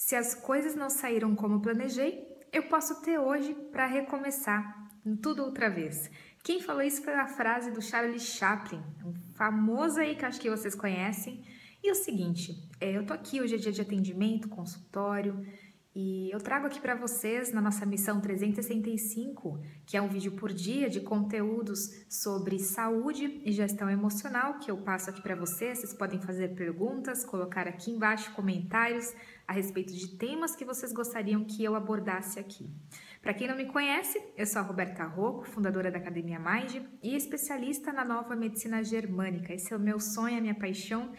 [0.00, 4.88] Se as coisas não saíram como planejei, eu posso ter hoje para recomeçar
[5.22, 6.10] tudo outra vez.
[6.42, 10.48] Quem falou isso foi a frase do Charlie Chaplin, um famoso aí que acho que
[10.48, 11.44] vocês conhecem.
[11.84, 15.46] E o seguinte, é, eu tô aqui hoje é dia de atendimento, consultório,
[15.94, 20.52] e eu trago aqui para vocês na nossa missão 365, que é um vídeo por
[20.52, 25.78] dia de conteúdos sobre saúde e gestão emocional, que eu passo aqui para vocês.
[25.78, 29.12] Vocês podem fazer perguntas, colocar aqui embaixo comentários
[29.48, 32.70] a respeito de temas que vocês gostariam que eu abordasse aqui.
[33.20, 37.16] Para quem não me conhece, eu sou a Roberta Rocco, fundadora da Academia Mind e
[37.16, 39.52] especialista na nova medicina germânica.
[39.52, 41.12] Esse é o meu sonho, a minha paixão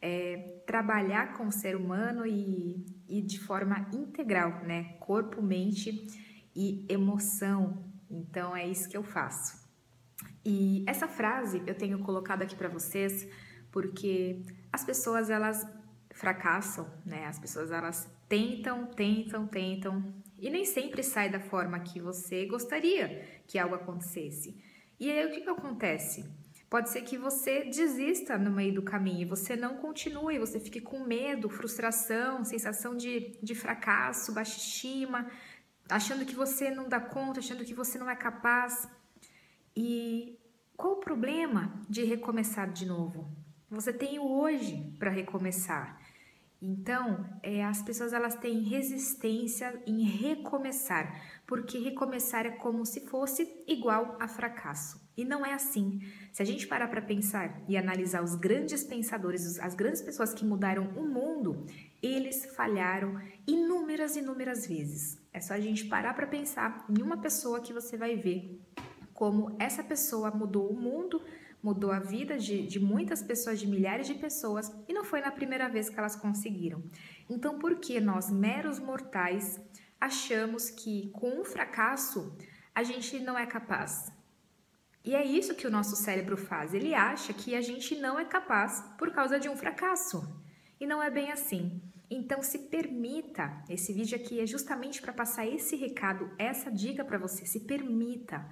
[0.00, 4.96] é, trabalhar com o ser humano e, e de forma integral, né?
[5.00, 6.06] Corpo, mente
[6.54, 7.84] e emoção.
[8.10, 9.66] Então é isso que eu faço.
[10.44, 13.28] E essa frase eu tenho colocado aqui para vocês
[13.70, 15.66] porque as pessoas elas
[16.14, 17.26] fracassam, né?
[17.26, 23.42] As pessoas elas tentam, tentam, tentam e nem sempre sai da forma que você gostaria
[23.46, 24.56] que algo acontecesse.
[24.98, 26.24] E aí o que, que acontece?
[26.68, 31.04] Pode ser que você desista no meio do caminho, você não continue, você fique com
[31.04, 35.30] medo, frustração, sensação de, de fracasso, baixa estima,
[35.88, 38.88] achando que você não dá conta, achando que você não é capaz.
[39.76, 40.38] E
[40.76, 43.30] qual o problema de recomeçar de novo?
[43.70, 46.00] Você tem o hoje para recomeçar.
[46.60, 53.62] Então, é, as pessoas elas têm resistência em recomeçar, porque recomeçar é como se fosse
[53.66, 55.04] igual a fracasso.
[55.16, 56.00] E não é assim.
[56.32, 60.44] Se a gente parar para pensar e analisar os grandes pensadores, as grandes pessoas que
[60.44, 61.66] mudaram o mundo,
[62.02, 65.18] eles falharam inúmeras, inúmeras vezes.
[65.32, 68.60] É só a gente parar para pensar em uma pessoa que você vai ver
[69.16, 71.22] como essa pessoa mudou o mundo,
[71.66, 75.32] mudou a vida de, de muitas pessoas, de milhares de pessoas, e não foi na
[75.32, 76.80] primeira vez que elas conseguiram.
[77.28, 79.60] Então, por que nós, meros mortais,
[80.00, 82.36] achamos que com um fracasso
[82.72, 84.12] a gente não é capaz?
[85.04, 86.72] E é isso que o nosso cérebro faz.
[86.72, 90.18] Ele acha que a gente não é capaz por causa de um fracasso.
[90.78, 91.80] E não é bem assim.
[92.08, 93.44] Então se permita.
[93.68, 97.44] Esse vídeo aqui é justamente para passar esse recado, essa dica para você.
[97.44, 98.46] Se permita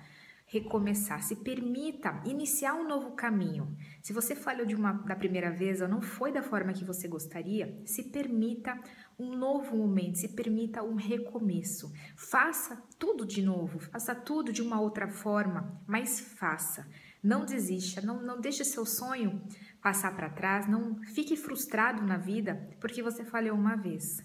[0.47, 3.77] recomeçar, se permita iniciar um novo caminho.
[4.03, 7.09] Se você falhou de uma da primeira vez ou não foi da forma que você
[7.09, 8.79] gostaria, se permita
[9.19, 11.93] um novo momento, se permita um recomeço.
[12.17, 16.87] Faça tudo de novo, faça tudo de uma outra forma, mas faça.
[17.23, 19.43] Não desista, não, não deixe seu sonho
[19.81, 24.19] passar para trás, não fique frustrado na vida porque você falhou uma vez.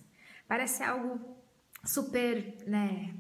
[0.47, 1.38] Parece algo
[1.86, 3.16] super, né,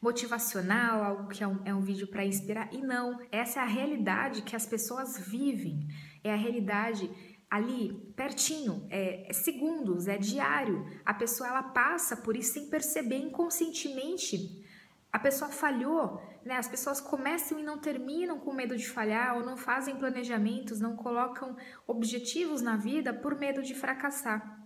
[0.00, 2.72] motivacional, algo que é um, é um vídeo para inspirar.
[2.72, 5.86] E não, essa é a realidade que as pessoas vivem,
[6.24, 7.10] é a realidade
[7.50, 10.86] ali pertinho, é, é, segundos, é diário.
[11.04, 14.64] A pessoa ela passa por isso sem perceber inconscientemente.
[15.12, 16.56] A pessoa falhou, né?
[16.56, 20.94] As pessoas começam e não terminam com medo de falhar ou não fazem planejamentos, não
[20.94, 21.56] colocam
[21.86, 24.60] objetivos na vida por medo de fracassar.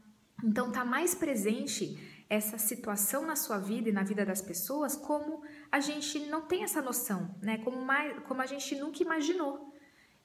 [0.44, 5.43] Então tá mais presente essa situação na sua vida e na vida das pessoas como
[5.71, 7.59] a gente não tem essa noção, né?
[7.59, 9.73] Como, mais, como a gente nunca imaginou.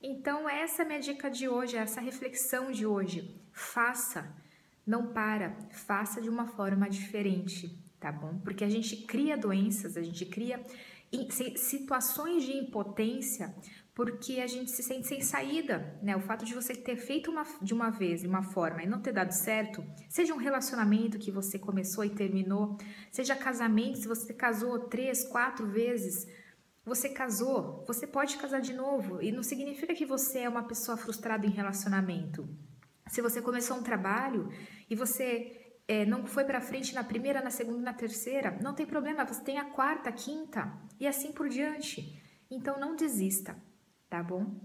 [0.02, 3.36] Então, essa é a minha dica de hoje, essa reflexão de hoje.
[3.52, 4.34] Faça,
[4.88, 8.40] não para, faça de uma forma diferente, tá bom?
[8.40, 10.64] Porque a gente cria doenças, a gente cria
[11.58, 13.56] situações de impotência
[14.00, 16.16] porque a gente se sente sem saída, né?
[16.16, 19.02] O fato de você ter feito uma, de uma vez, de uma forma, e não
[19.02, 22.78] ter dado certo, seja um relacionamento que você começou e terminou,
[23.12, 26.26] seja casamento, se você casou três, quatro vezes,
[26.86, 30.96] você casou, você pode casar de novo, e não significa que você é uma pessoa
[30.96, 32.48] frustrada em relacionamento.
[33.10, 34.50] Se você começou um trabalho
[34.90, 35.59] e você
[35.90, 39.44] é, não foi para frente na primeira, na segunda, na terceira, não tem problema, você
[39.44, 42.18] tem a quarta, a quinta e assim por diante.
[42.50, 43.56] Então não desista
[44.10, 44.60] tá bom?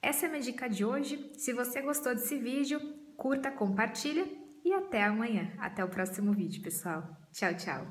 [0.00, 1.32] Essa é a minha dica de hoje.
[1.34, 2.78] Se você gostou desse vídeo,
[3.16, 4.26] curta, compartilha
[4.64, 5.52] e até amanhã.
[5.58, 7.02] Até o próximo vídeo, pessoal.
[7.32, 7.86] Tchau, tchau.